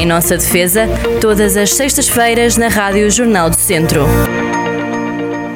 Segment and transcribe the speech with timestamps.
[0.00, 0.86] Em nossa defesa,
[1.20, 4.06] todas as sextas-feiras na Rádio Jornal do Centro.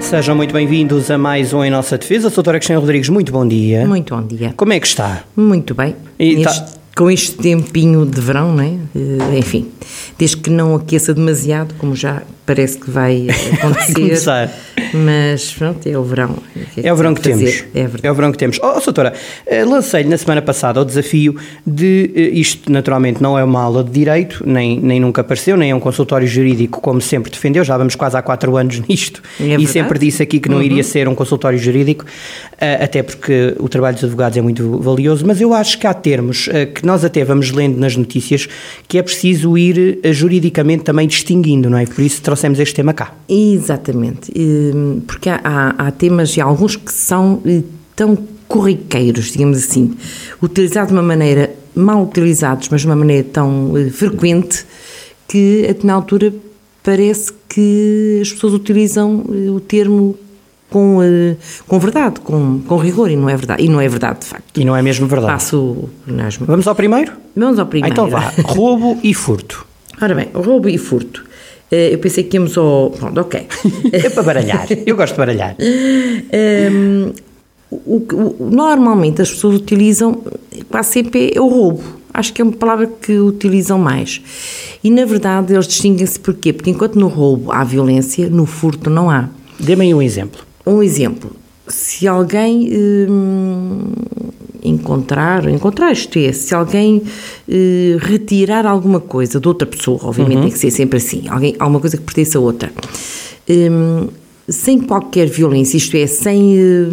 [0.00, 2.28] Sejam muito bem-vindos a mais um Em Nossa Defesa.
[2.28, 3.86] Sou Doutora Cristina Rodrigues, muito bom dia.
[3.86, 4.52] Muito bom dia.
[4.54, 5.24] Como é que está?
[5.34, 5.96] Muito bem.
[6.18, 8.74] E tá- Este- Com este tempinho de verão, não é?
[8.94, 9.68] Eh, Enfim,
[10.16, 13.26] desde que não aqueça demasiado, como já parece que vai
[13.58, 13.94] acontecer.
[13.94, 14.50] começar.
[14.92, 16.36] Mas pronto, é o verão.
[16.74, 17.64] que É o verão que fazer?
[17.72, 17.94] temos.
[18.02, 18.06] É.
[18.08, 18.58] É o verão que temos.
[18.62, 19.12] Oh, doutora,
[19.46, 21.36] eh, lancei-lhe na semana passada o desafio
[21.66, 22.10] de.
[22.14, 25.74] eh, Isto, naturalmente, não é uma aula de direito, nem, nem nunca apareceu, nem é
[25.74, 27.64] um consultório jurídico, como sempre defendeu.
[27.64, 29.22] Já vamos quase há quatro anos nisto.
[29.40, 29.56] É e.
[29.56, 29.66] Uhum.
[29.66, 32.04] sempre disse aqui que não iria ser um consultório jurídico,
[32.60, 35.24] eh, até porque o trabalho dos advogados é muito valioso.
[35.26, 38.48] Mas eu acho que há termos que nós até vamos lendo nas notícias
[38.88, 41.86] que é preciso ir juridicamente também distinguindo, não é?
[41.86, 43.12] Por isso trouxemos este tema cá.
[43.28, 44.32] Exatamente.
[45.06, 47.62] Porque há, há- temas e alguns que são eh,
[47.96, 48.16] tão
[48.48, 49.94] corriqueiros, digamos assim,
[50.42, 54.64] utilizados de uma maneira, mal utilizados, mas de uma maneira tão eh, frequente,
[55.28, 56.32] que até na altura
[56.82, 60.16] parece que as pessoas utilizam eh, o termo
[60.70, 60.98] com,
[61.68, 63.62] com verdade, com, com rigor, e não é verdade.
[63.62, 64.60] E não é verdade, de facto.
[64.60, 65.32] E não é mesmo verdade.
[65.34, 65.88] Passo.
[66.40, 67.12] Vamos ao primeiro?
[67.36, 67.92] Vamos ao primeiro.
[67.94, 68.32] então vá.
[68.44, 69.64] Roubo e furto.
[70.02, 71.24] Ora bem, roubo e furto.
[71.74, 72.90] Eh, Eu pensei que íamos ao.
[72.90, 73.34] Pronto, ok.
[73.92, 74.66] É para baralhar.
[74.86, 75.56] Eu gosto de baralhar.
[76.72, 77.12] Hum,
[77.70, 80.22] o, que- o- normalmente as pessoas utilizam,
[80.70, 81.82] quase sempre é o roubo.
[82.12, 84.20] Acho que é uma palavra que utilizam mais.
[84.84, 86.52] E na verdade eles distinguem-se porquê?
[86.52, 89.28] Porque enquanto no roubo há violência, no furto não há.
[89.58, 90.40] Dê-me aí um exemplo.
[90.64, 91.32] Um exemplo:
[91.66, 92.68] se alguém
[93.10, 93.92] hum,
[94.64, 97.02] encontrar, encontrar isto é, se alguém
[97.48, 101.80] eh, retirar alguma coisa de outra pessoa, obviamente tem que ser sempre assim, alguém, alguma
[101.80, 102.72] coisa que pertence a outra,
[103.48, 104.08] hum,
[104.48, 106.58] sem qualquer violência, isto é, sem.
[106.58, 106.88] eh,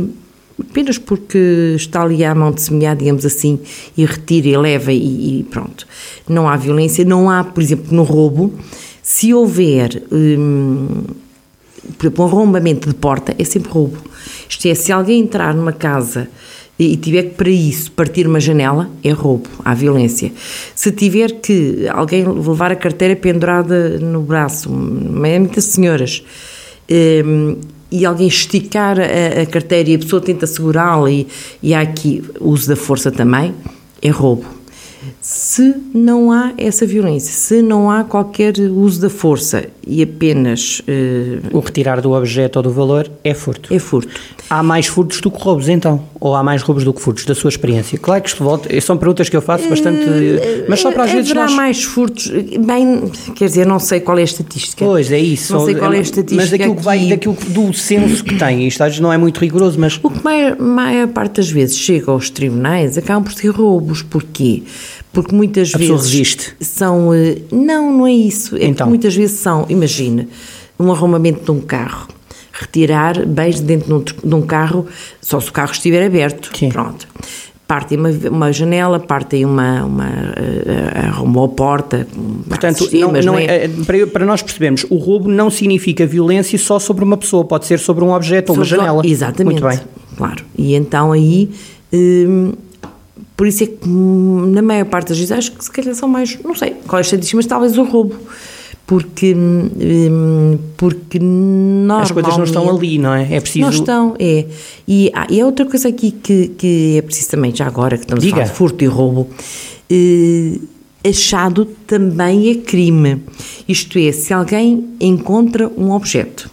[0.59, 3.59] apenas porque está ali à mão de semear, digamos assim,
[3.97, 5.87] e retira e leva e, e pronto.
[6.29, 8.53] Não há violência, não há, por exemplo, no roubo,
[9.01, 10.03] se houver.
[10.11, 10.87] hum,
[11.97, 13.97] por exemplo, um arrombamento de porta é sempre roubo.
[14.47, 16.29] Isto é, se alguém entrar numa casa
[16.83, 20.31] e tiver que, para isso, partir uma janela, é roubo, há violência.
[20.73, 24.69] Se tiver que alguém levar a carteira pendurada no braço,
[25.23, 26.23] é muitas senhoras,
[27.23, 27.57] hum,
[27.91, 31.27] e alguém esticar a, a carteira e a pessoa tenta segurá-la e,
[31.61, 33.53] e há aqui uso da força também,
[34.01, 34.45] é roubo.
[35.19, 41.39] Se não há essa violência, se não há qualquer uso da força e apenas eh,
[41.51, 43.73] O retirar do objeto ou do valor é furto.
[43.73, 44.09] é furto.
[44.49, 46.03] Há mais furtos do que roubos, então?
[46.19, 47.97] Ou há mais roubos do que furtos, da sua experiência?
[47.97, 50.05] Claro que isto volta, são perguntas que eu faço bastante.
[50.67, 51.55] Mas só para às vezes Haverá nós.
[51.55, 53.03] mais furtos, bem,
[53.35, 54.83] quer dizer, não sei qual é a estatística.
[54.85, 55.53] Pois é isso.
[55.53, 56.35] Não sei qual é a estatística.
[56.41, 57.09] Mas daquilo que vai, aqui.
[57.09, 59.99] daquilo do censo que tem, isto às vezes não é muito rigoroso, mas.
[60.01, 64.01] O que maior, maior parte das vezes chega aos tribunais acabam por ser roubos.
[64.01, 64.63] Porquê?
[65.13, 66.53] Porque muitas A vezes resiste.
[66.61, 67.13] são.
[67.13, 68.55] eh, Não, não é isso.
[68.55, 68.87] É Então.
[68.87, 70.27] muitas vezes são, imagina,
[70.79, 72.07] um arrombamento de um carro.
[72.53, 74.85] Retirar bens de dentro de um, carro,
[75.21, 76.49] só se o carro estiver aberto.
[76.55, 76.69] Sim.
[76.69, 77.07] Pronto.
[77.67, 79.83] Partem uma, uma janela, partem uma.
[79.85, 82.05] uma eh, arrombou a porta.
[82.47, 86.77] Portanto, não, não não é, para, para nós percebermos, o roubo não significa violência só
[86.79, 89.01] sobre uma pessoa, pode ser sobre um objeto ou uma janela.
[89.05, 89.61] Exatamente.
[89.61, 89.85] Muito bem.
[90.17, 90.43] Claro.
[90.57, 91.49] E então aí.
[91.93, 92.51] hum,
[93.41, 96.07] por isso é que hum, na maior parte das vezes acho que se calhar são
[96.07, 98.15] mais, não sei, qual é a estatística, mas talvez o roubo.
[98.85, 102.03] Porque, hum, porque normalmente...
[102.03, 103.33] As coisas não estão ali, não é?
[103.33, 103.65] É preciso.
[103.65, 104.45] Não estão, é.
[104.87, 108.03] E, há- e há outra coisa aqui que, que é preciso também, já agora que
[108.03, 108.35] estamos Diga.
[108.35, 109.27] a falar de furto e roubo,
[109.89, 110.59] eh,
[111.09, 113.23] achado também é crime.
[113.67, 116.47] Isto é, se alguém encontra um objeto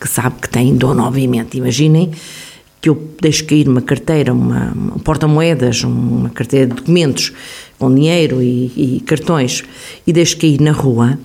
[0.00, 2.10] que sabe que tem dono, obviamente, imaginem
[2.82, 7.32] que eu deixo cair uma carteira, uma, um porta-moedas, uma carteira de documentos
[7.78, 9.64] com dinheiro e, e cartões
[10.06, 11.18] e deixo cair na rua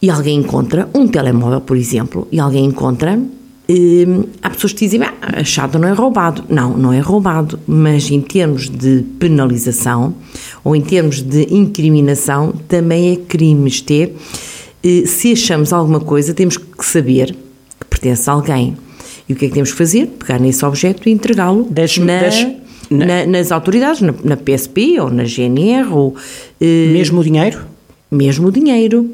[0.00, 5.02] e alguém encontra um telemóvel, por exemplo, e alguém encontra, hum, há pessoas que dizem,
[5.02, 6.44] ah, achado não é roubado.
[6.48, 10.14] Não, não é roubado, mas em termos de penalização
[10.62, 13.70] ou em termos de incriminação também é crime.
[13.90, 14.12] É,
[14.84, 17.34] eh, se achamos alguma coisa, temos que saber
[17.80, 18.76] que pertence a alguém.
[19.28, 20.06] E o que é que temos que fazer?
[20.18, 21.66] Pegar nesse objeto e entregá-lo
[22.04, 22.56] na- deixe-
[22.90, 26.14] na- nas autoridades, na, na PSP ou na GNR ou...
[26.60, 27.58] eh, Mesmo o dinheiro?
[28.10, 29.10] mesmo o dinheiro,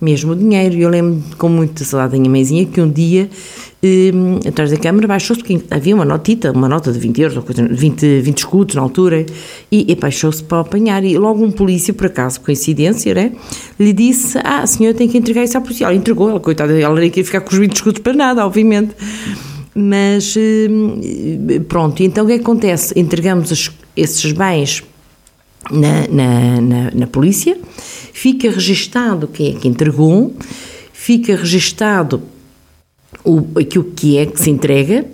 [0.00, 0.76] mesmo o dinheiro.
[0.78, 3.28] Eu lembro com muita saudade da minha mãezinha que um dia,
[3.82, 7.42] hum, atrás da câmara, baixou-se, porque havia uma notita, uma nota de 20 euros, ou
[7.42, 9.26] coisa, 20, 20 escudos na altura,
[9.70, 11.02] e, e baixou-se para apanhar.
[11.04, 13.32] E logo um polícia, por acaso, coincidência, né,
[13.80, 15.84] lhe disse: Ah, a senhora tem que entregar isso à polícia.
[15.86, 18.90] Ela entregou, ela, coitada, ela nem queria ficar com os 20 escudos para nada, obviamente.
[19.78, 20.98] Mas hum,
[21.68, 22.98] pronto, então o que é acontece?
[22.98, 24.82] Entregamos as- esses bens
[25.70, 27.58] na, na, na, na polícia,
[28.12, 30.34] fica registado quem é que entregou,
[30.94, 32.22] fica registado
[33.22, 35.04] o, aquilo que é que se entrega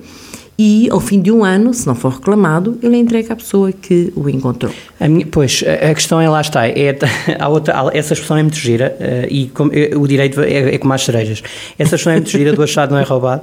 [0.56, 4.12] e ao fim de um ano, se não for reclamado, ele entrega à pessoa que
[4.14, 4.72] o encontrou.
[5.00, 6.96] A minha, pois, a questão é lá está, é,
[7.40, 10.78] a outra, essa expressão é muito gira uh, e com, uh, o direito é, é
[10.78, 11.42] como as cerejas.
[11.76, 13.42] Essa expressão é muito gira do achado não é roubado,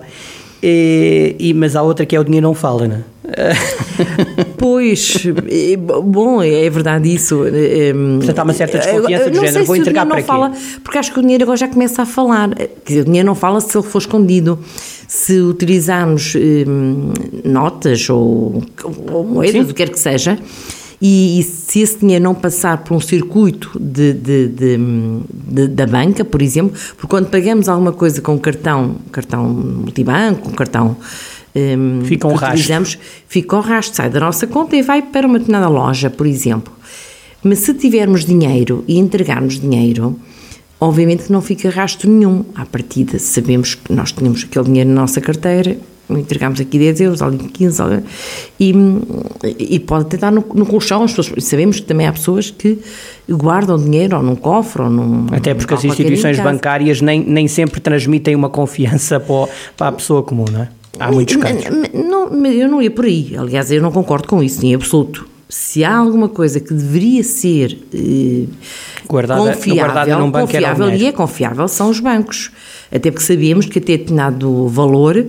[0.61, 3.03] e, e, mas há outra que é o dinheiro não fala, não é?
[4.57, 5.25] Pois,
[6.03, 7.43] bom, é verdade isso.
[8.17, 10.23] Portanto, há uma certa desconfiança do género, vou entregar para não?
[10.23, 10.51] Fala,
[10.83, 12.53] porque acho que o dinheiro agora já começa a falar.
[12.55, 14.59] Quer dizer, o dinheiro não fala se ele for escondido
[15.07, 17.13] se utilizarmos hum,
[17.43, 18.63] notas ou,
[19.11, 19.61] ou moedas, Sim.
[19.61, 20.37] o que quer que seja,
[21.01, 26.25] e, e, se esse dinheiro não passar por um circuito de, de, de, da banca,
[26.25, 30.97] por exemplo, porque quando pagamos alguma coisa com cartão, cartão multibanco, um cartão
[31.55, 32.99] um, fica um rastro.
[33.27, 36.73] fica o rastro, sai da nossa conta e vai para uma determinada loja, por exemplo.
[37.43, 40.19] Mas se tivermos dinheiro e entregarmos dinheiro,
[40.81, 42.45] Obviamente que não fica rastro nenhum.
[42.55, 45.77] À partida, sabemos que nós tínhamos aquele dinheiro na nossa carteira,
[46.17, 47.83] entregámos aqui 10 euros, ali 15,
[48.59, 48.73] e,
[49.57, 51.03] e pode tentar no, no colchão.
[51.03, 52.79] As pessoas, sabemos que também há pessoas que
[53.29, 55.27] guardam dinheiro ou num cofre ou num.
[55.31, 59.47] Até porque as instituições bancárias nem, nem sempre transmitem uma confiança para,
[59.77, 60.69] para a pessoa comum, não é?
[60.99, 61.63] Há muitos casos.
[61.93, 63.35] Não, eu não ia por aí.
[63.37, 67.75] Aliás, eu não concordo com isso, em absoluto se há alguma coisa que deveria ser
[67.91, 68.45] eh,
[69.07, 72.51] guardada, confiável, guardada num banco confiável e é confiável, são os bancos.
[72.91, 75.25] Até porque sabemos que até determinado valor,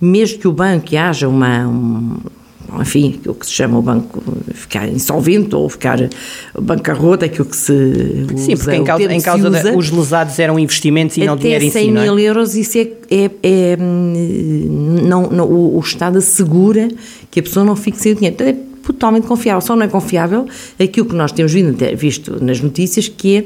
[0.00, 2.16] mesmo que o banco haja uma, um,
[2.80, 4.22] enfim, o que se chama o banco
[4.54, 5.98] ficar insolvente ou ficar
[6.58, 10.58] bancarrota, aquilo que se usa, Sim, porque em causa, em causa usa, os lesados eram
[10.58, 12.22] investimentos e não dinheiro em si, 100 mil é?
[12.22, 16.88] euros, isso é, é, é não, não, o, o Estado assegura
[17.30, 18.34] que a pessoa não fique sem o dinheiro.
[18.34, 19.60] Então, é totalmente confiável.
[19.60, 20.46] Só não é confiável
[20.78, 21.52] aquilo que nós temos
[21.96, 23.44] visto nas notícias, que é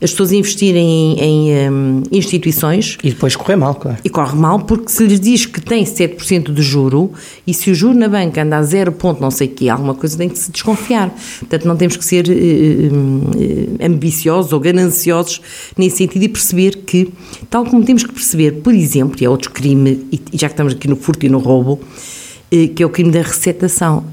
[0.00, 2.98] as pessoas investirem em, em um, instituições.
[3.02, 3.98] E depois correr mal, claro.
[4.04, 7.12] E corre mal porque se lhes diz que tem 7% de juro
[7.46, 9.94] e se o juro na banca anda a 0 ponto não sei o quê, alguma
[9.94, 11.14] coisa tem que se desconfiar.
[11.40, 15.40] Portanto, não temos que ser uh, uh, ambiciosos ou gananciosos
[15.76, 17.12] nesse sentido e perceber que,
[17.48, 20.74] tal como temos que perceber, por exemplo, e é outro crime, e já que estamos
[20.74, 24.04] aqui no furto e no roubo, uh, que é o crime da recetação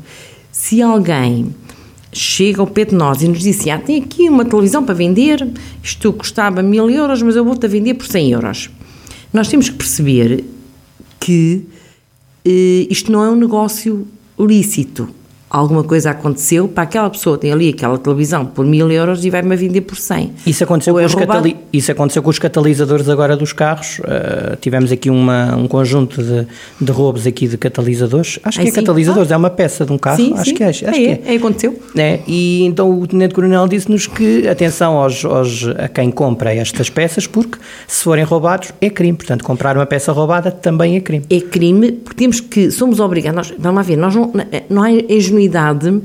[0.54, 1.54] se alguém
[2.14, 4.94] chega ao pé de nós e nos diz assim, ah, tem aqui uma televisão para
[4.94, 5.48] vender,
[5.82, 8.70] isto custava mil euros, mas eu vou-te a vender por 100 euros.
[9.32, 10.44] Nós temos que perceber
[11.20, 11.66] que
[12.46, 14.08] eh, isto não é um negócio
[14.40, 15.10] lícito
[15.54, 19.56] alguma coisa aconteceu, para aquela pessoa tem ali aquela televisão por mil euros e vai-me
[19.56, 20.34] vender por 100.
[20.48, 24.00] Isso aconteceu, é com, os catali isso aconteceu com os catalisadores agora dos carros.
[24.00, 26.48] Uh, tivemos aqui uma, um conjunto de,
[26.82, 28.40] de roubos aqui de catalisadores.
[28.44, 29.36] Acho que é, é catalisadores, ah.
[29.36, 30.18] é uma peça de um carro.
[30.18, 30.56] Sim, acho sim.
[30.56, 30.70] que é.
[30.70, 31.22] Acho é, que é.
[31.24, 31.80] é aconteceu.
[31.96, 36.90] É, e então o Tenente Coronel disse-nos que atenção aos, aos, a quem compra estas
[36.90, 39.16] peças, porque se forem roubados é crime.
[39.16, 41.26] Portanto, comprar uma peça roubada também é crime.
[41.30, 44.32] É crime, porque temos que, somos obrigados, nós, vamos lá ver, nós não,
[44.68, 46.02] não há ingenuidade ingenuidade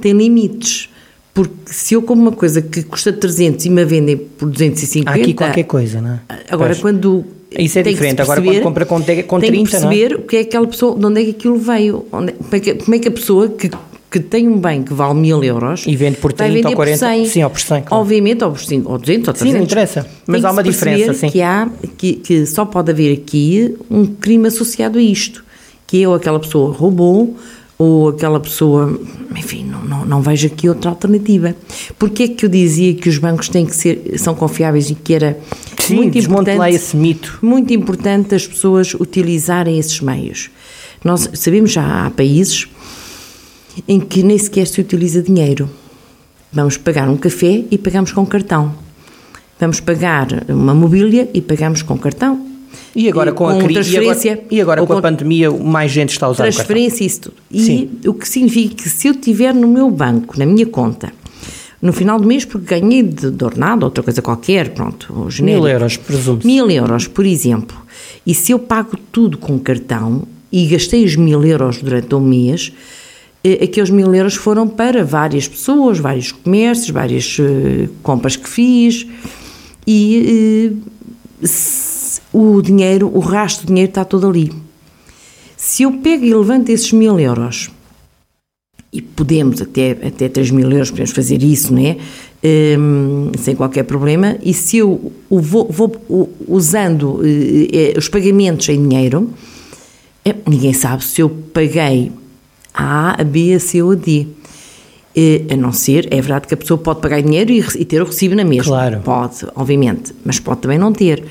[0.00, 0.90] tem limites.
[1.32, 5.10] Porque se eu como uma coisa que custa 300 e me vendem por 250...
[5.10, 6.20] Há aqui qualquer coisa, não é?
[6.48, 6.80] Agora, pois.
[6.80, 7.24] quando...
[7.58, 8.22] Isso é diferente.
[8.22, 10.20] Agora, quando compra com, com 30, tem que perceber não é?
[10.20, 10.96] o que é aquela pessoa...
[10.96, 12.06] De onde é que aquilo veio.
[12.12, 13.68] Onde, como, é que, como é que a pessoa que
[14.14, 17.26] que tem um bem que vale mil euros e vende por 30 ou 40, 100,
[17.26, 18.00] sim, ou por 100, claro.
[18.00, 19.52] obviamente, ou por 5, ou 200 ou 300.
[19.52, 21.28] Sim, não interessa, mas há uma diferença, sim.
[21.28, 25.44] Que, há, que, que só pode haver aqui um crime associado a isto,
[25.84, 27.36] que eu, aquela pessoa roubou,
[27.78, 29.00] ou aquela pessoa,
[29.36, 31.54] enfim, não, não, não vejo aqui outra alternativa.
[31.98, 35.14] Porquê é que eu dizia que os bancos têm que ser, são confiáveis e que
[35.14, 35.38] era
[35.78, 37.38] Sim, muito importante, lá esse mito.
[37.42, 40.50] muito importante as pessoas utilizarem esses meios.
[41.04, 42.68] Nós sabemos já há países
[43.88, 45.68] em que nem sequer se utiliza dinheiro.
[46.52, 48.74] Vamos pagar um café e pagamos com cartão.
[49.58, 52.43] Vamos pagar uma mobília e pagamos com cartão.
[52.94, 53.94] E agora com, com a crise.
[53.94, 57.06] E agora, e agora com, com, a pandemia, mais gente está a usar Transferência e
[57.06, 57.36] isso tudo.
[57.50, 57.90] E Sim.
[58.06, 61.12] o que significa que se eu tiver no meu banco, na minha conta,
[61.80, 65.96] no final do mês, porque ganhei de, de ordenado, outra coisa qualquer, pronto, Mil euros,
[65.96, 66.46] presumo -se.
[66.46, 67.76] Mil euros, por exemplo.
[68.26, 72.72] E se eu pago tudo com cartão e gastei os mil euros durante um mês,
[73.44, 79.06] eh, aqueles mil euros foram para várias pessoas, vários comércios, várias uh, compras que fiz
[79.86, 80.72] e
[81.42, 81.46] uh,
[82.34, 84.52] o dinheiro, o rastro de dinheiro está todo ali.
[85.56, 87.70] Se eu pego e levanto esses mil euros,
[88.92, 91.96] e podemos até, até 3 mil euros, podemos fazer isso, não é?
[92.78, 95.92] Um, sem qualquer problema, e se eu vou, vou
[96.46, 99.30] usando uh, os pagamentos em dinheiro,
[100.24, 102.12] é, ninguém sabe se eu paguei
[102.72, 104.26] a A, a B, a C ou a D.
[105.16, 108.02] Eh, A não ser, é verdade que a pessoa pode pagar dinheiro e e ter
[108.02, 108.64] o recibo na mesma.
[108.64, 109.00] Claro.
[109.04, 111.24] Pode, obviamente, mas pode também não ter.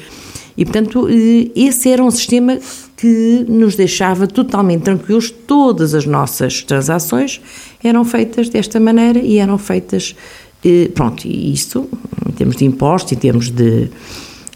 [0.58, 2.60] E, portanto, eh, esse era um sistema
[2.96, 5.30] que nos deixava totalmente tranquilos.
[5.32, 7.42] Todas as nossas transações
[7.84, 10.16] eram feitas desta maneira e eram feitas.
[10.64, 11.90] eh, Pronto, e isso,
[12.28, 13.90] em termos de impostos, em termos de.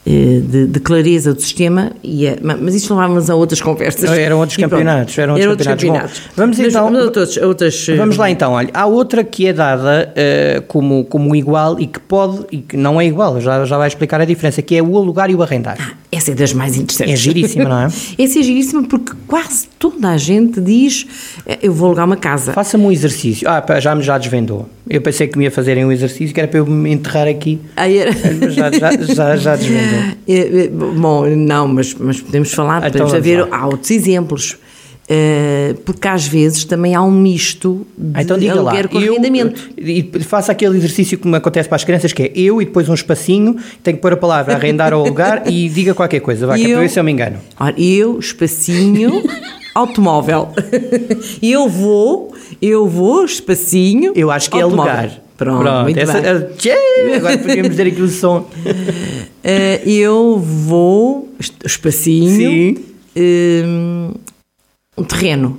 [0.09, 4.09] Eh, De, de clareza do sistema, e é- ma- mas isso levávamos a outras conversas.
[4.09, 6.19] Eram outros campeonatos, eram outros campeonatos.
[6.19, 9.51] Bom, vamos Mas- então- mas outras- eh, Vamos lá então, olha, há outra que é
[9.53, 13.77] dada eh, como, como igual e que pode, e que não é igual, já, já
[13.77, 15.77] vai explicar a diferença, que é o alugar e o arrendar.
[16.11, 17.13] Essa é das mais interessantes.
[17.13, 17.85] É giríssima, não é?
[18.17, 21.05] Essa é giríssima porque quase toda a gente diz
[21.45, 22.53] "Eh, eu vou alugar uma casa.
[22.53, 23.47] Faça-me um exercício.
[23.49, 24.69] Ah, já me já desvendou.
[24.89, 27.59] Eu pensei que me ia fazerem um exercício que era para eu me enterrar aqui.
[27.75, 29.99] Aí era- Mas já, já, já, já desvendou.
[30.27, 33.57] É, é, Bom, não, mas, mas podemos falar, Então podemos haver, lá.
[33.57, 34.57] há outros exemplos.
[35.09, 38.99] Eh, porque às vezes também há um misto de Ah, então diga lá, aluguer com
[38.99, 39.69] eu, arrendamento.
[39.77, 42.89] e faça aquele exercício que me acontece para as crianças, que é eu e depois
[42.89, 46.59] um espacinho, tenho que pôr a palavra arrendar ou alugar e diga qualquer coisa, vai,
[46.59, 47.37] que é para ver se eu me engano.
[47.57, 49.23] Ora, eu, espacinho,
[49.77, 50.49] automóvel.
[51.41, 54.13] eu vou, eu vou, espacinho.
[54.15, 54.93] Eu acho que é automóvel.
[54.93, 55.21] alugar.
[55.37, 56.31] Pronto, muito essa, bem.
[56.31, 56.73] ah, tchê,
[57.15, 58.45] agora podíamos ter aqui o som.
[59.49, 61.29] Eh, eu vou,
[61.63, 62.77] espacinho, Sim.
[63.15, 64.11] hum,
[64.97, 65.57] um terreno,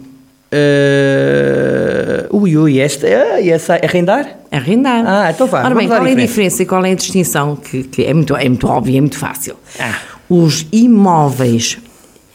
[0.51, 3.07] Uh, ui, ui, esta,
[3.41, 4.39] e essa arrendar?
[4.51, 5.05] arrendar.
[5.07, 6.27] Ah, então vá, Ora bem, qual é a diferença.
[6.27, 7.57] diferença e qual é a distinção?
[7.57, 9.57] Que, que é, muito, é muito óbvio, é muito fácil.
[9.79, 9.95] Ah.
[10.29, 11.79] Os imóveis,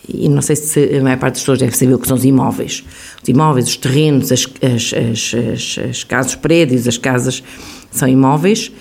[0.07, 2.25] e não sei se a maior parte das pessoas deve saber o que são os
[2.25, 2.83] imóveis.
[3.21, 7.43] Os imóveis, os terrenos, as, as, as, as, as casas, os prédios, as casas
[7.91, 8.71] são imóveis,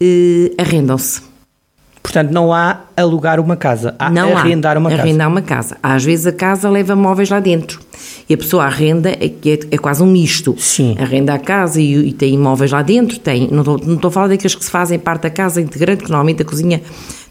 [0.00, 1.22] eh, arrendam-se.
[2.02, 4.78] Portanto, não há alugar uma casa, há Não arrendar há.
[4.78, 5.02] uma casa.
[5.02, 5.76] Arrendar uma casa.
[5.82, 7.80] Às vezes a casa leva móveis lá dentro.
[8.28, 10.54] E a pessoa arrenda, é, é, é quase um misto.
[10.56, 10.94] Sim.
[11.00, 13.18] Arrenda a casa e, e tem imóveis lá dentro.
[13.18, 16.04] Tem, não estou, não estou a falar daqueles que se fazem parte da casa integrante,
[16.04, 16.80] que normalmente a cozinha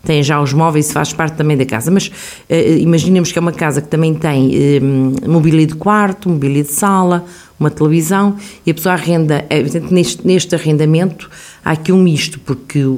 [0.05, 1.91] tem já os móveis e faz parte também da casa.
[1.91, 2.11] Mas
[2.49, 4.79] eh, imaginemos que é uma casa que também tem eh,
[5.27, 7.25] mobília de quarto, mobília de sala,
[7.59, 8.35] uma televisão,
[8.65, 11.29] e a pessoa arrenda, é neste, neste arrendamento
[11.63, 12.91] há aqui um misto, porque o,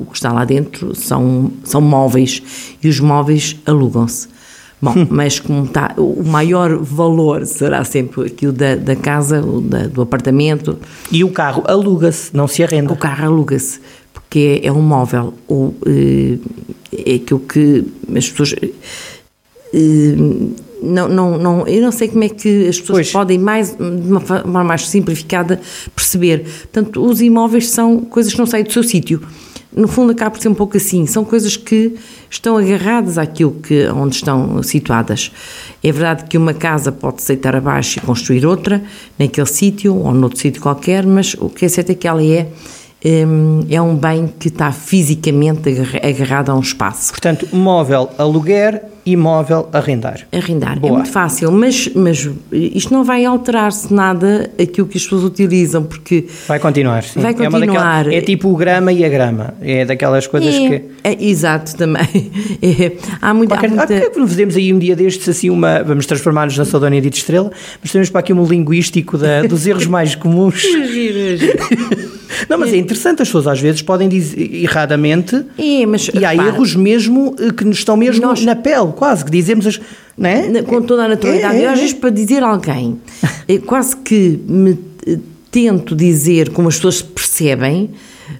[0.00, 2.40] o que está lá dentro são, são móveis,
[2.82, 4.28] e os móveis alugam-se.
[4.80, 9.86] Bom, mas como está, o maior valor será sempre aquilo da, da casa, o da-
[9.86, 10.78] do apartamento,
[11.10, 12.92] E o carro aluga-se, não se arrenda.
[12.92, 13.80] o carro aluga-se,
[14.28, 16.38] porque é, é um móvel, ou eh,
[16.92, 18.54] é aquilo que as pessoas.
[19.72, 20.16] eh,
[20.82, 23.12] não, não, não, eu não sei como é que as pessoas Pois.
[23.12, 25.60] podem mais, de uma forma mais simplificada,
[25.94, 26.44] perceber.
[26.44, 29.22] Portanto, os imóveis são coisas que não saem do seu sítio.
[29.74, 31.06] No fundo, acaba por ser um pouco assim.
[31.06, 31.94] São coisas que
[32.30, 35.32] estão agarradas àquilo que, onde estão situadas.
[35.82, 38.82] É verdade que uma casa pode deitar abaixo e construir outra,
[39.18, 42.48] naquele sítio ou noutro sítio qualquer, mas o que é certo é que ela é,
[43.70, 47.12] é um bem que está fisicamente agarra- agarrado a um espaço.
[47.12, 50.26] Portanto, móvel aluguer, imóvel arrendar.
[50.32, 50.80] Arrendar.
[50.80, 50.90] Boa.
[50.92, 55.84] É muito fácil, mas, mas isto não vai alterar-se nada aquilo que as pessoas utilizam,
[55.84, 57.20] porque Vai continuar, sim.
[57.20, 58.04] Vai É, continuar.
[58.04, 59.54] daquelas- é tipo o grama e a grama.
[59.60, 60.84] É daquelas coisas é, que.
[61.04, 62.06] é, exato também.
[62.62, 64.96] É, há muita, há Qualquer, muita- ah, porque é que não fazemos aí um dia
[64.96, 65.82] destes assim uma.
[65.84, 69.86] Vamos transformar-nos na Saudónia de Estrela, mas temos para aqui um linguístico da- dos erros
[69.86, 70.64] mais comuns.
[72.48, 76.30] não, mas é interessante, as pessoas às vezes podem dizer erradamente É, mas e há
[76.30, 79.80] repara, erros mesmo eh, que nos estão mesmo Nós- na pele, quase, que dizemos as.
[80.18, 80.62] Não é?
[80.62, 81.56] com toda a naturalidade.
[81.56, 81.80] É, é, Eu, às é.
[81.82, 82.98] vezes, para dizer a alguém,
[83.48, 85.18] eh, quase que me eh,
[85.50, 87.90] tento dizer como as pessoas percebem.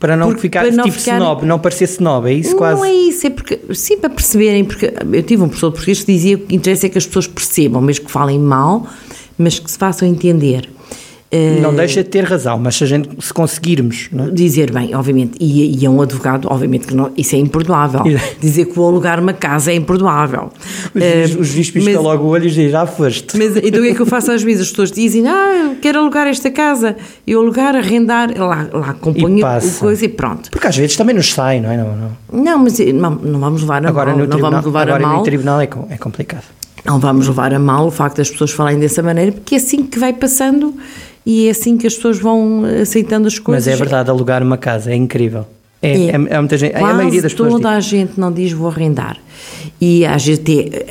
[0.00, 2.76] Para não porque- ficar para não tipo ficar- snob, não parecer snob, é isso quase.
[2.80, 6.00] Não é isso, é porque, sim, para perceberem, porque eu tive um professor de português
[6.02, 8.84] que dizia que o que interessa é que as pessoas percebam, mesmo que falem mal,
[9.38, 10.68] mas que se façam entender.
[11.36, 14.30] Eh, Não deixa de ter razão, mas se a gente se conseguirmos, não é?
[14.30, 18.00] Dizer bem, obviamente, e, e é um advogado, obviamente que não, isso é imperdoável.
[18.40, 20.50] Dizer que vou alugar uma casa é imperdoável.
[20.94, 23.36] Os, juízes- os juízes piscam mas- logo o olho e dizem, já foste.
[23.36, 24.62] Mas então o que é que eu faço às vezes?
[24.62, 26.96] As pessoas dizem, ah, eu quero alugar esta casa.
[27.26, 30.50] Eu alugar, arrendar, lá, lá componho o coisa e pronto.
[30.50, 31.76] Porque às vezes também nos sai, não é?
[31.76, 32.42] Não, não.
[32.42, 34.18] Não, mas eh, não, não vamos levar a Agora, mal.
[34.18, 35.16] no não tribunal, vamos levar agora a mal.
[35.18, 36.44] no tribunal é, é complicado.
[36.84, 39.82] Não vamos levar a mal o facto das pessoas falarem dessa maneira, porque é assim
[39.82, 40.72] que vai passando
[41.26, 43.66] e é assim que as pessoas vão aceitando as coisas.
[43.66, 45.44] Mas é verdade, alugar uma casa é incrível.
[45.82, 46.06] É, É.
[46.06, 47.52] é, é muita gente, é a maioria das pessoas.
[47.52, 47.76] toda diz.
[47.76, 49.18] a gente não diz vou arrendar.
[49.80, 50.86] E às vezes eh,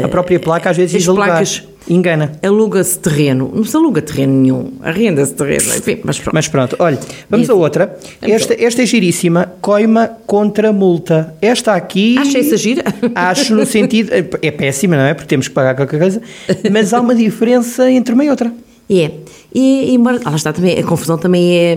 [0.00, 1.28] eh, A própria placa às vezes as diz alugar.
[1.28, 2.32] placas- Engana.
[2.42, 3.50] aluga-se terreno.
[3.54, 5.74] Não se aluga terreno nenhum, arrenda-se terreno.
[5.74, 6.34] Enfim, mas pronto.
[6.34, 6.98] Mas pronto, olha,
[7.30, 7.52] vamos Isso.
[7.52, 7.98] a outra.
[8.20, 11.34] Esta, esta é giríssima, coima contra multa.
[11.40, 12.18] Esta aqui.
[12.18, 12.82] Acha essa gira?
[13.14, 14.10] Acho no sentido.
[14.12, 15.14] É péssima, não é?
[15.14, 16.20] Porque temos que pagar qualquer coisa.
[16.70, 18.52] Mas há uma diferença entre uma e outra.
[18.90, 19.10] É,
[19.54, 21.76] E, embora, lá está também, a confusão também é,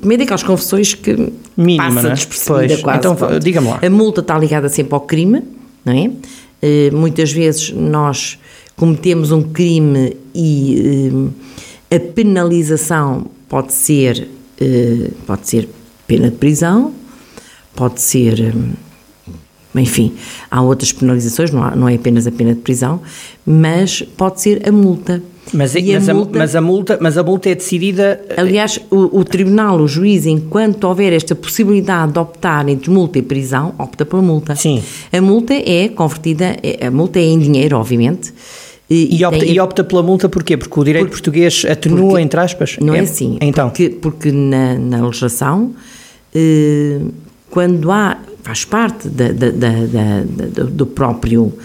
[0.00, 2.14] também é daquelas confusões que Mínima, passa não é?
[2.14, 2.98] despercebida Pois, quase.
[2.98, 3.80] então, diga-me lá.
[3.82, 5.42] A multa está ligada sempre ao crime,
[5.84, 6.10] não é?
[6.62, 8.38] Eh, muitas vezes nós
[8.76, 11.30] cometemos um crime e
[11.90, 14.28] eh, a penalização pode ser,
[14.60, 15.68] eh, pode ser
[16.06, 16.92] pena de prisão,
[17.74, 18.54] pode ser,
[19.74, 20.14] enfim,
[20.50, 23.00] há outras penalizações, não, há- não é apenas a pena de prisão,
[23.44, 25.20] mas pode ser a multa.
[25.52, 28.20] Mas, E mas, a, multa- mas, a multa, mas a multa é decidida.
[28.36, 33.22] Aliás, o, o tribunal, o juiz, enquanto houver esta possibilidade de optar entre multa e
[33.22, 34.54] prisão, opta pela multa.
[34.54, 34.82] Sim.
[35.12, 38.32] A multa é convertida, é- a multa é em dinheiro, obviamente.
[38.88, 40.56] E opta, tem- e opta pela multa porquê?
[40.56, 42.76] Porque o direito português atenua, porque- entre aspas?
[42.80, 43.38] Não é, assim.
[43.40, 45.72] Então, Porque, porque na, na legislação,
[46.34, 46.98] eh,
[47.50, 51.60] quando há, faz parte da, da- da- do próprio, eh,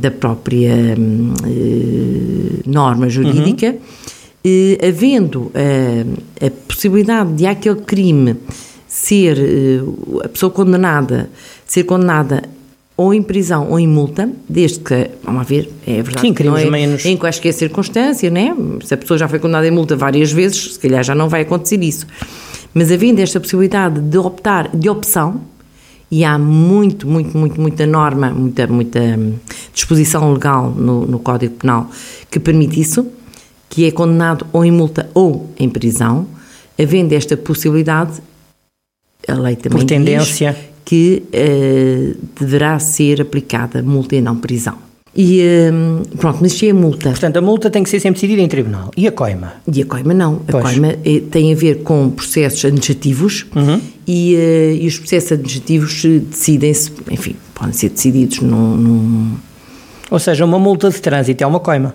[0.00, 3.76] da própria hum, eh, norma jurídica,
[4.44, 6.04] eh, havendo eh,
[6.46, 8.36] a possibilidade de aquele crime
[8.88, 9.38] ser,
[10.24, 11.30] a pessoa condenada,
[11.66, 12.42] ser condenada
[12.96, 16.56] ou em prisão ou em multa, desde que, vamos ver, é verdade Sim, que não
[16.56, 18.54] é, menos- em quaisquer circunstância, né?
[18.84, 21.42] se a pessoa já foi condenada em multa várias vezes, se calhar já não vai
[21.42, 22.06] acontecer isso.
[22.74, 25.40] Mas havendo esta possibilidade de optar, de opção,
[26.10, 29.34] e há muito, muito, muito, muita norma, muita, muita hum,
[29.72, 31.88] disposição legal no, no Código Penal
[32.30, 33.06] que permite isso,
[33.68, 36.26] que é condenado ou em multa ou em prisão,
[36.78, 38.20] havendo esta possibilidade,
[39.28, 40.56] a lei também Por diz tendência.
[40.84, 44.89] que eh, deverá ser aplicada multa e não prisão.
[45.14, 48.42] E hum, pronto, mas se é multa portanto, a multa tem que ser sempre decidida
[48.42, 48.90] em tribunal.
[48.96, 49.54] E a coima?
[49.72, 50.40] e a coima não.
[50.46, 50.62] A Pois.
[50.64, 53.80] coima eh, tem a ver com processos administrativos Uhum.
[54.06, 59.36] e, eh, e os processos administrativos decidem-se, enfim, podem ser decididos num, num-
[60.10, 61.94] Ou seja, uma multa de trânsito é uma coima.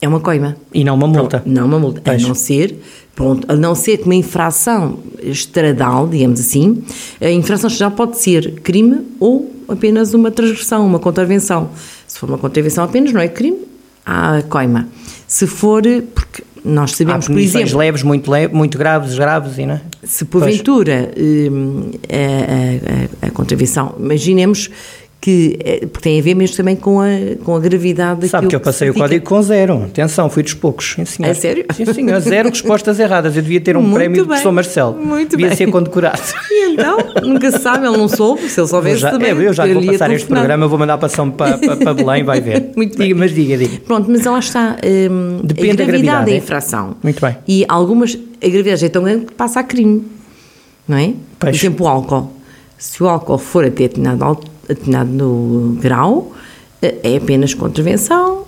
[0.00, 0.56] É uma coima.
[0.74, 1.42] E não uma multa.
[1.46, 2.00] Não uma multa.
[2.04, 2.24] Pois.
[2.24, 2.74] A não ser,
[3.14, 6.82] pronto, a não ser que uma infração estradal, digamos assim,
[7.20, 11.70] a infração estradal pode ser crime ou apenas uma transgressão, uma contravenção.
[12.12, 13.56] Se for uma contravenção apenas, não é crime,
[14.04, 14.86] há coima.
[15.26, 15.82] Se for,
[16.14, 19.80] porque nós sabemos, por exemplo, leves, muito, leve, muito graves, graves e não é?
[20.04, 24.68] Se porventura hum, a, a- a- a contravenção, imaginemos
[25.22, 27.06] que, eh, porque tem a ver mesmo também com a,
[27.44, 29.84] com a gravidade Sabe daquilo que eu passei se o código com zero.
[29.84, 30.94] Atenção, fui dos poucos.
[30.96, 31.30] Sim, senhor.
[31.30, 31.64] A sério?
[31.72, 32.20] Sim, senhor.
[32.20, 33.36] Zero respostas erradas.
[33.36, 34.26] Eu devia ter um Muito prémio do bem.
[34.30, 34.96] professor Marcelo.
[34.98, 35.56] Muito devia bem.
[35.56, 36.20] ser condecorado.
[36.50, 39.28] E então, nunca se sabe, ele não soube, se ele Eu soubesse já, também.
[39.28, 41.94] é, eu já vou passar este programa, eu vou mandar para, São, para, para, para
[42.02, 42.72] Belém, vai ver.
[42.74, 43.06] Muito bem.
[43.08, 43.80] diga, Mas diga, diga.
[43.86, 44.76] Pronto, mas lá está.
[45.08, 46.36] hum, Depende da gravidade da é?
[46.38, 46.96] infração.
[47.00, 47.36] Muito bem.
[47.46, 50.02] E algumas, a gravidade é tão grande que passa a crime.
[50.88, 51.08] Não é?
[51.38, 51.56] Por Pois.
[51.56, 52.32] exemplo, o álcool.
[52.76, 56.32] Se o álcool for até determinado, al- determinado no grau,
[56.80, 58.44] eh, é apenas contravenção.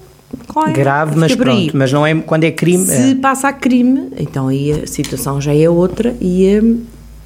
[0.48, 1.76] coima, Grave, mas pronto.
[1.76, 2.84] Mas não é quando é crime.
[2.86, 3.14] Se é.
[3.14, 6.82] passa a crime, então aí a situação já é outra e, hum,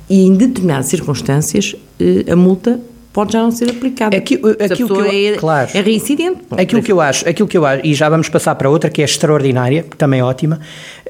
[0.09, 2.81] e em determinadas circunstâncias eh, a multa
[3.19, 4.17] pode já não ser aplicada.
[4.17, 5.69] Aqui- Se a aquilo que eu- é, claro.
[5.75, 6.39] é reincidente.
[6.49, 8.89] Bom, Aquilo que eu acho, aquilo que eu acho, e já vamos passar para outra
[8.89, 10.61] que é extraordinária, que também é ótima,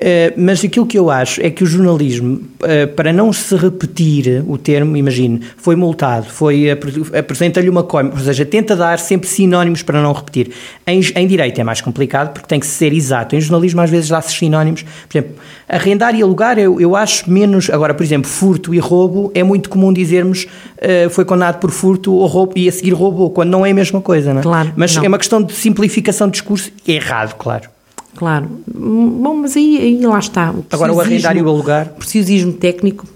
[0.00, 4.42] eh, mas aquilo que eu acho é que o jornalismo, eh, para não se repetir
[4.48, 9.28] o termo, imagine, foi multado, foi apre- apresenta-lhe uma coima, ou seja, tenta dar sempre
[9.28, 10.50] sinónimos para não repetir.
[10.86, 13.36] Em, em direito é mais complicado porque tem que ser exato.
[13.36, 14.82] Em jornalismo às vezes dá-se sinónimos.
[15.08, 15.36] Por exemplo,
[15.68, 17.68] arrendar e alugar eu, eu acho menos.
[17.68, 20.46] Agora, por exemplo, furto e roubo é muito comum dizermos
[20.78, 23.74] eh, foi condenado por furto ou roubo e a seguir roubou, quando não é a
[23.74, 24.42] mesma coisa, não é?
[24.42, 25.04] Claro, Mas não.
[25.04, 27.68] é uma questão de simplificação de discurso errado, claro.
[28.16, 28.48] Claro.
[28.66, 30.50] Bom, mas aí, aí lá está.
[30.50, 33.06] O Agora, o arrendar e o alugar Preciosismo técnico.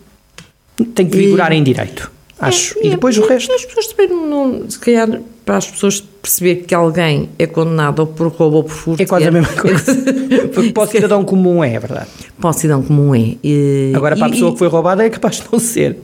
[0.95, 2.11] tem que vigorar em direito,
[2.49, 2.79] acho.
[2.79, 3.53] É, e depois o resto.
[3.53, 4.69] As pessoas também não.
[4.69, 5.09] Se calhar,
[5.45, 9.03] para as pessoas perceber que alguém é condenado ou por roubo ou por furto.
[9.03, 9.93] É quase a mesma coisa.
[10.55, 12.07] Porque para o cidadão comum é, é verdade.
[12.41, 13.35] Para o cidadão comum é.
[13.43, 15.97] E- Agora, para a e- pessoa e- que foi roubada, é capaz de não ser.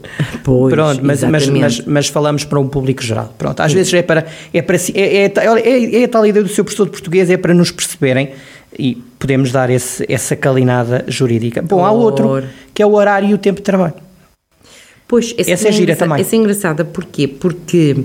[0.43, 3.33] Pois, Pronto, mas, mas, mas, mas falamos para um público geral.
[3.37, 4.25] Pronto, às vezes é para.
[4.53, 7.37] É, para é, é, é, é a tal ideia do seu professor de português, é
[7.37, 8.31] para nos perceberem
[8.77, 11.61] e podemos dar esse, essa calinada jurídica.
[11.61, 13.93] Bom, há outro, que é o horário e o tempo de trabalho.
[15.09, 16.21] Pois, essa, Essa é gira engraçada- também.
[16.21, 17.27] Essa é engraçada porquê?
[17.27, 17.97] Porque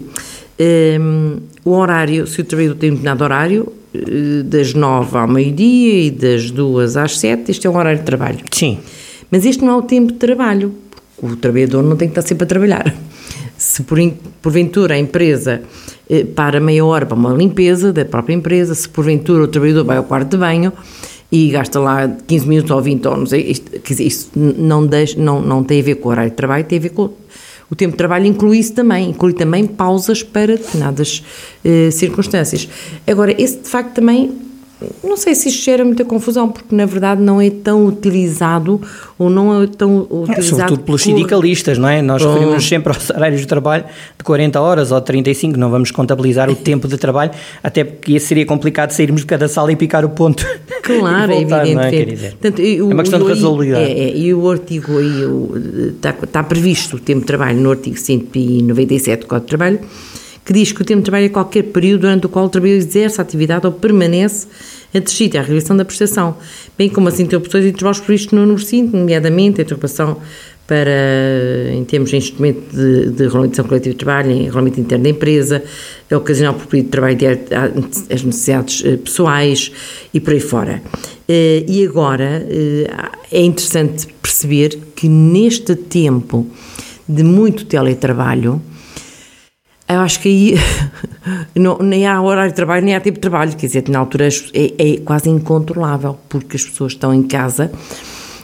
[1.00, 6.06] hum, o horário, se o trabalhador tem um determinado horário, eh, das nove ao meio-dia
[6.06, 8.38] e das duas às sete, este é um horário de trabalho.
[8.50, 8.78] Sim.
[9.30, 10.74] Mas este não é o tempo de trabalho.
[11.16, 12.94] porque O trabalhador não tem que estar sempre a trabalhar.
[13.56, 13.98] Se por,
[14.42, 15.62] porventura a empresa
[16.08, 19.96] eh, para meia hora para uma limpeza da própria empresa, se porventura o trabalhador vai
[19.98, 20.72] ao quarto de banho
[21.34, 24.86] e gasta lá 15 minutos ou 20 ou não sei, isto, quer dizer, isso não,
[24.86, 27.10] deixa, não, não tem a ver com o horário de trabalho, tem a ver com
[27.68, 31.24] o tempo de trabalho, inclui isso também, inclui também pausas para determinadas
[31.64, 32.68] eh, circunstâncias.
[33.04, 34.32] Agora, esse de facto também
[35.02, 38.80] não sei se isto gera muita confusão, porque na verdade não é tão utilizado
[39.18, 40.38] ou não é tão utilizado.
[40.38, 41.08] É, sobretudo pelos por...
[41.08, 42.02] sindicalistas, não é?
[42.02, 42.32] Nós oh.
[42.32, 43.84] referimos sempre aos horários de trabalho
[44.18, 47.30] de 40 horas ou 35, não vamos contabilizar o tempo de trabalho,
[47.62, 50.44] até porque seria complicado sairmos de cada sala e picar o ponto.
[50.84, 52.26] Claro, é voltar, é evidente.
[52.26, 52.30] É?
[52.32, 53.84] Portanto, o, é uma questão de razoabilidade.
[53.84, 55.54] É, é, e o artigo aí, o,
[55.96, 59.80] está, está previsto o tempo de trabalho no artigo 197 do Código de Trabalho
[60.44, 62.78] que diz que o tempo de trabalho é qualquer período durante o qual o trabalhador
[62.78, 64.46] exerce a atividade ou permanece
[64.94, 66.36] antecede a realização da prestação,
[66.78, 70.18] bem como as interrupções e intervalos previstos no número 5, nomeadamente a interrupção
[70.66, 75.10] para, em termos de instrumento de, de regulamentação coletiva de trabalho, em regulamento interno da
[75.10, 75.62] empresa,
[76.08, 77.26] é ocasional por período de trabalho de
[78.14, 79.72] as necessidades eh, pessoais
[80.12, 80.82] e por aí fora.
[81.28, 82.86] Eh, e agora eh,
[83.30, 86.46] é interessante perceber que neste tempo
[87.06, 88.62] de muito teletrabalho,
[89.88, 90.54] eu acho que aí
[91.54, 93.54] não, nem há horário de trabalho, nem há tempo de trabalho.
[93.56, 97.70] Quer dizer, na altura é, é quase incontrolável, porque as pessoas estão em casa.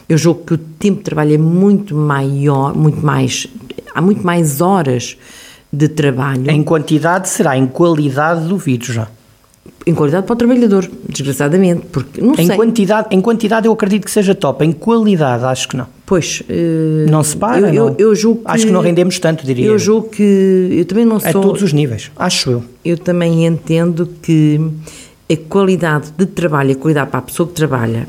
[0.07, 3.47] Eu julgo que o tempo de trabalho é muito maior, muito mais.
[3.93, 5.17] Há muito mais horas
[5.71, 6.49] de trabalho.
[6.51, 9.07] Em quantidade será, em qualidade duvido já
[9.85, 12.55] em qualidade para o trabalhador, desgraçadamente, porque não em sei.
[12.55, 15.87] Quantidade, em quantidade eu acredito que seja top, em qualidade acho que não.
[16.05, 16.41] Pois.
[16.41, 19.65] Uh, não se para, eu, eu, eu julgo Acho que não rendemos tanto, diria.
[19.65, 21.29] Eu julgo que, eu também não sou...
[21.29, 22.63] A todos os níveis, acho eu.
[22.83, 24.59] Eu também entendo que
[25.31, 28.07] a qualidade de trabalho, a qualidade para a pessoa que trabalha,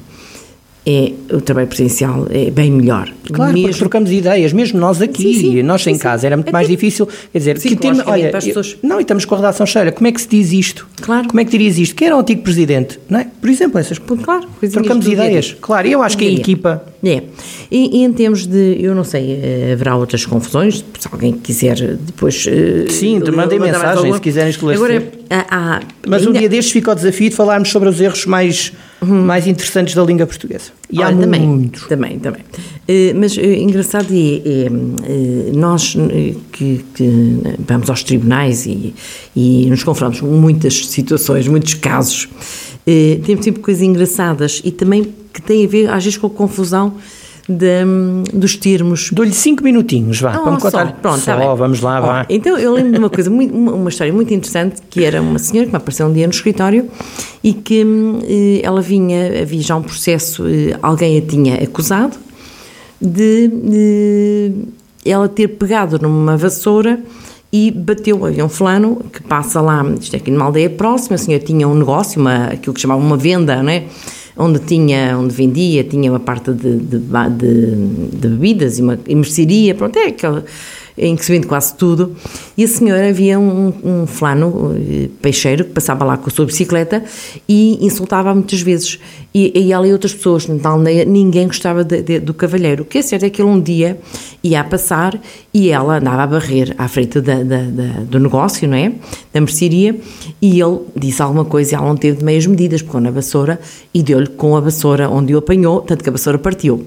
[0.84, 3.12] é o trabalho presencial é bem melhor.
[3.32, 3.68] Claro, mesmo...
[3.68, 6.66] porque trocamos ideias, mesmo nós aqui, sim, sim, nós em sim, casa, era muito mais
[6.66, 8.76] difícil, quer dizer, que tem, olha, pessoas...
[8.82, 10.88] não, e estamos com a redação cheia, como é que se diz isto?
[11.00, 11.28] Claro.
[11.28, 11.94] Como é que dirias isto?
[11.94, 12.98] Quem era o antigo presidente?
[13.08, 13.26] Não é?
[13.40, 15.46] Por exemplo, essas Claro, trocamos ideias.
[15.46, 15.56] Dia.
[15.60, 16.84] Claro, eu acho que a equipa...
[17.04, 17.22] É,
[17.68, 21.96] e, e, em termos de, eu não sei, eh, haverá outras confusões, se alguém quiser
[21.96, 22.46] depois...
[22.46, 24.84] Eh, sim, uh, mandem mensagem se quiserem esclarecer.
[24.84, 26.30] Agora, há, há, Mas ainda...
[26.30, 29.24] um dia destes fica o desafio de falarmos sobre os erros mais uhum.
[29.24, 30.70] mais interessantes da língua portuguesa.
[30.90, 31.86] E Olha, há também, muitos.
[31.86, 32.42] Também, também.
[32.42, 35.96] Uh, mas uh, engraçado é, é uh, nós
[36.52, 38.94] que, que, vamos aos tribunais e,
[39.34, 42.28] e nos confrontamos com muitas situações, muitos casos,
[43.24, 46.94] temos sempre coisas engraçadas e também que têm a ver, às vezes, com a confusão
[47.48, 47.84] de,
[48.32, 49.10] dos termos.
[49.10, 50.92] Dou-lhe cinco minutinhos, vá, oh, vamos contar.
[51.00, 52.26] Pronto, só, tá vamos lá, oh, vá.
[52.28, 55.66] Então eu lembro de uma coisa, muito, uma história muito interessante, que era uma senhora
[55.66, 56.88] que me apareceu um dia no escritório
[57.42, 57.84] e que
[58.28, 62.16] eh, ela vinha, havia já um processo, eh, alguém a tinha acusado
[63.00, 64.52] de, de
[65.04, 67.00] ela ter pegado numa vassoura
[67.52, 71.18] e bateu, havia um fulano que passa lá, isto é aqui numa aldeia próxima, a
[71.18, 73.84] senhora tinha um negócio, uma, aquilo que chamava uma venda, não é?
[74.36, 79.14] Onde tinha, onde vendia, tinha uma parte de, de, de, de bebidas e uma e
[79.14, 80.44] mercearia, pronto, é aquela
[80.96, 82.14] em que se vende quase tudo,
[82.56, 86.44] e a senhora havia um, um flano eh, peixeiro que passava lá com a sua
[86.44, 87.02] bicicleta
[87.48, 88.98] e insultava muitas vezes.
[89.34, 92.82] E, e ela e outras pessoas na aldeia, ninguém gostava de, de, do cavalheiro.
[92.82, 93.98] O que é certo é que ele um dia
[94.42, 95.18] ia a passar
[95.54, 98.92] e ela andava a barrer à frente da, da, da, do negócio, não é?
[99.32, 99.98] Da mercearia,
[100.40, 103.58] e ele disse alguma coisa e ela não teve de meias medidas, pegou na vassoura
[103.94, 106.86] e deu-lhe com a vassoura onde o apanhou, tanto que a vassoura partiu.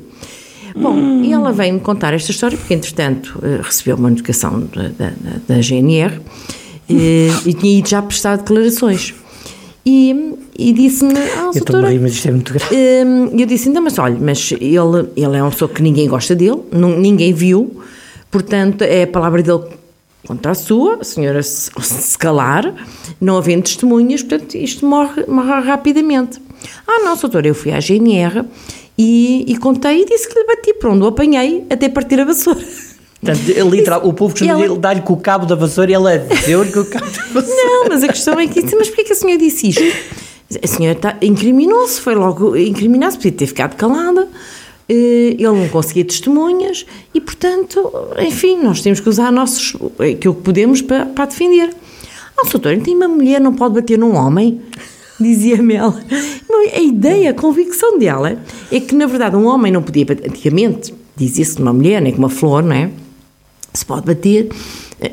[0.76, 1.24] Bom, hum.
[1.24, 5.14] e ela veio-me contar esta história, porque entretanto eh, recebeu uma notificação da, da,
[5.48, 6.20] da GNR
[6.90, 9.14] e, eh, e tinha ido já prestar declarações.
[9.86, 12.76] E, e disse-me, ah, eu doutora, rir, mas isto é muito grave.
[12.76, 16.36] Ehm, eu disse, então, mas olha, mas ele, ele é uma pessoa que ninguém gosta
[16.36, 17.82] dele, ninguém viu,
[18.32, 19.64] portanto, é a palavra dele
[20.28, 22.74] contra a sua, a senhora se, se calar,
[23.22, 26.42] não havendo testemunhas, portanto, isto morre, morre rapidamente.
[26.88, 28.44] Ah, não, doutora, eu fui à GNR
[28.98, 32.64] e, e contei e disse que lhe bati, pronto, o apanhei até partir a vassoura.
[33.22, 34.78] Portanto, literal, o povo costuma ela...
[34.78, 37.66] dar-lhe com o cabo da vassoura e ela deu-lhe com o cabo da vassoura.
[37.66, 39.84] Não, mas a questão é que disse, mas porquê que a senhora disse isto?
[40.64, 44.30] A senhora tá, incriminou-se, foi logo incriminar-se, podia ter ficado calada,
[44.88, 50.42] eh, ele não conseguia testemunhas e, portanto, enfim, nós temos que usar nossos, aquilo que
[50.42, 51.74] podemos para, para defender.
[52.38, 54.62] Ah, doutor, tem uma mulher, não pode bater num homem?
[55.20, 56.00] dizia-me ela.
[56.74, 58.38] A ideia, a convicção dela
[58.72, 60.30] é que, na verdade, um homem não podia bater.
[60.30, 62.90] Antigamente, dizia-se de uma mulher, nem com uma flor, não é?
[63.74, 64.50] Se pode bater.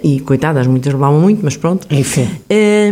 [0.03, 1.87] E coitadas, muitas roubavam muito, mas pronto.
[1.91, 2.29] Enfim.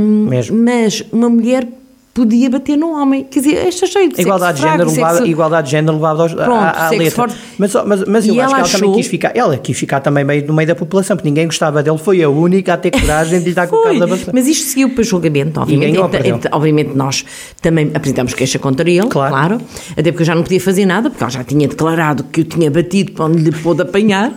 [0.00, 1.66] Um, mas uma mulher
[2.12, 3.24] podia bater no homem.
[3.24, 5.26] Quer dizer, esta cheia de igualdade de género sexo...
[5.26, 7.10] Igualdade de género levada aos, Pronto, à, à letra.
[7.10, 7.36] Forte.
[7.56, 8.80] Mas, mas, mas eu acho que ela achou...
[8.80, 11.82] também quis ficar, ela quis ficar também meio, no meio da população, porque ninguém gostava
[11.82, 14.34] dele, foi a única a ter coragem de lhe dar com o cabo da bastante.
[14.34, 15.98] Mas isto seguiu para julgamento, obviamente.
[16.26, 17.24] Então, obviamente nós
[17.60, 19.30] também apresentamos queixa contra ele, claro.
[19.32, 19.60] claro.
[19.92, 22.44] Até porque eu já não podia fazer nada, porque ela já tinha declarado que eu
[22.44, 24.32] tinha batido para onde lhe pôde apanhar,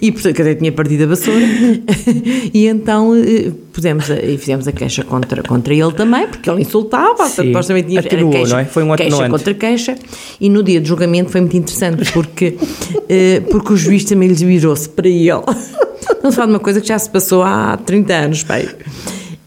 [0.00, 1.40] e portanto que até tinha partido a vassoura.
[2.54, 6.62] e então eh, pusemos a, e fizemos a queixa contra, contra ele também, porque ele
[6.62, 7.46] insultava estava, Sim.
[7.46, 8.64] supostamente tinha Atenuou, queixa, não é?
[8.64, 9.30] Foi um queixa atenuante.
[9.30, 9.98] contra queixa,
[10.40, 12.56] e no dia do julgamento foi muito interessante, porque,
[13.08, 15.30] eh, porque o juiz também lhe virou-se para ele.
[16.22, 18.68] Não se fala de uma coisa que já se passou há 30 anos, pai.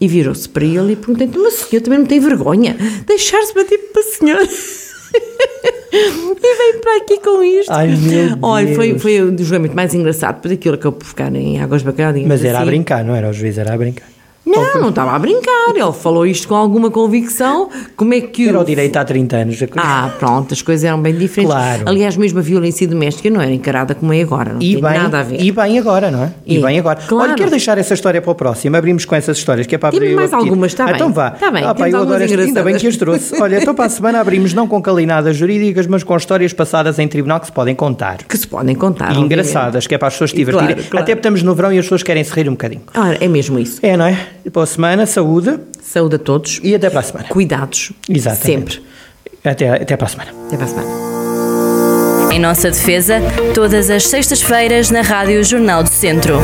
[0.00, 2.76] E virou-se para ele e perguntei-lhe, mas o senhor também não tem vergonha?
[3.06, 4.48] Deixar-se bater para o senhor?
[5.92, 7.70] E veio para aqui com isto.
[7.70, 9.02] Ai, meu Olha, foi, Deus.
[9.02, 12.12] foi o julgamento mais engraçado, porque aquilo acabou por ficar em águas bacalhau.
[12.26, 12.70] Mas era a assim.
[12.70, 13.30] brincar, não era?
[13.30, 14.06] O juiz era a brincar.
[14.46, 15.72] Não, não estava a brincar.
[15.74, 17.68] Ele falou isto com alguma convicção.
[17.96, 18.64] Como é que Era o.
[18.64, 19.58] direito há 30 anos.
[19.58, 21.52] coisa- Ah, pronto, as coisas eram bem diferentes.
[21.54, 21.82] Claro.
[21.86, 24.52] Aliás, mesmo a violência doméstica não era encarada como é agora.
[24.52, 25.40] Não E tem bem, nada a ver.
[25.42, 26.32] e bem agora, não é?
[26.46, 27.00] E, E, bem agora.
[27.06, 27.24] claro.
[27.30, 28.76] Olha, quero deixar essa história para o próximo.
[28.76, 30.94] Abrimos com essas histórias, que é para abrir o mais algumas, está Ah, bem.
[30.96, 31.28] Então vá.
[31.34, 33.40] Está bem, Ah, pá, eu adoro este- Ainda bem que as trouxe.
[33.42, 37.08] Olha, então para a semana abrimos não com calinadas jurídicas, mas com histórias passadas em
[37.08, 38.18] tribunal que se podem contar.
[38.18, 39.12] Que se podem contar.
[39.16, 40.74] E engraçadas, que é para as pessoas se divertirem.
[40.74, 41.02] Claro, claro.
[41.02, 42.82] Até porque estamos no verão e as pessoas querem se rir um bocadinho.
[42.96, 43.80] Ora, é mesmo isso.
[43.82, 44.16] É, não é?
[44.46, 46.60] E para a semana, saúde Saúde a todos.
[46.62, 47.28] e até para a semana.
[47.28, 47.90] Cuidados.
[48.08, 48.76] Exatamente.
[48.76, 48.86] Sempre.
[49.44, 50.30] Até, até para a semana.
[50.46, 52.32] Até para a semana.
[52.32, 53.20] Em nossa defesa,
[53.54, 56.38] todas as sextas-feiras na Rádio Jornal do Centro.